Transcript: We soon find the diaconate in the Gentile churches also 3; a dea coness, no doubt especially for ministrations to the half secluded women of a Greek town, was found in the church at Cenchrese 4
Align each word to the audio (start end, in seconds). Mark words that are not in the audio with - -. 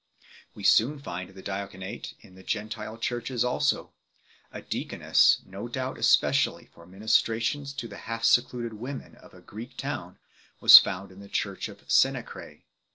We 0.55 0.63
soon 0.63 0.97
find 0.97 1.29
the 1.29 1.43
diaconate 1.43 2.15
in 2.21 2.33
the 2.33 2.41
Gentile 2.41 2.97
churches 2.97 3.45
also 3.45 3.93
3; 4.51 4.59
a 4.59 4.61
dea 4.63 4.85
coness, 4.85 5.43
no 5.45 5.67
doubt 5.67 5.99
especially 5.99 6.65
for 6.73 6.87
ministrations 6.87 7.71
to 7.73 7.87
the 7.87 7.97
half 8.09 8.23
secluded 8.23 8.73
women 8.73 9.13
of 9.13 9.35
a 9.35 9.41
Greek 9.41 9.77
town, 9.77 10.17
was 10.59 10.79
found 10.79 11.11
in 11.11 11.19
the 11.19 11.29
church 11.29 11.69
at 11.69 11.81
Cenchrese 11.91 12.61
4 12.63 12.63